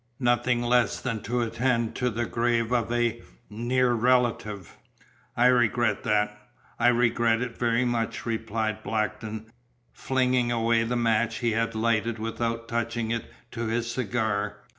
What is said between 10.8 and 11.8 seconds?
the match he had